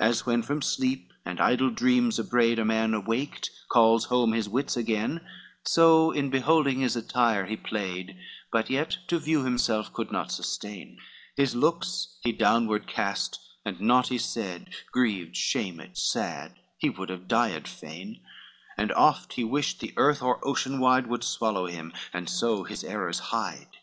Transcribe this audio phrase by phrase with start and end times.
[0.00, 4.50] XXXI As when, from sleep and idle dreams abraid, A man awaked calls home his
[4.50, 5.26] wits again;
[5.64, 8.18] So in beholding his attire he played,
[8.52, 10.98] But yet to view himself could not sustain,
[11.36, 17.26] His looks he downward cast and naught he said, Grieved, shamed, sad, he would have
[17.26, 18.20] died fain,
[18.76, 22.84] And oft he wished the earth or ocean wide Would swallow him, and so his
[22.84, 23.78] errors hide.